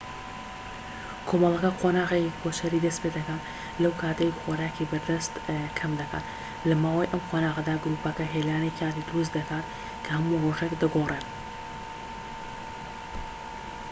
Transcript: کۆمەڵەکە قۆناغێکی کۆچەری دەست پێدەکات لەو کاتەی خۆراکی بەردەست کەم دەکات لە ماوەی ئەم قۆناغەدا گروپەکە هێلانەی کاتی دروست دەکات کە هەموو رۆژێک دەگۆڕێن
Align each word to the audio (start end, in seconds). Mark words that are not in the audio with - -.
کۆمەڵەکە 1.27 1.71
قۆناغێکی 1.81 2.37
کۆچەری 2.41 2.83
دەست 2.85 2.99
پێدەکات 3.03 3.41
لەو 3.81 3.93
کاتەی 4.01 4.35
خۆراکی 4.39 4.89
بەردەست 4.91 5.33
کەم 5.77 5.91
دەکات 6.01 6.25
لە 6.69 6.75
ماوەی 6.83 7.11
ئەم 7.11 7.21
قۆناغەدا 7.29 7.75
گروپەکە 7.83 8.25
هێلانەی 8.33 8.75
کاتی 8.79 9.05
دروست 9.09 9.31
دەکات 9.37 9.65
کە 10.03 10.09
هەموو 10.15 10.41
رۆژێک 10.43 10.73
دەگۆڕێن 10.81 11.25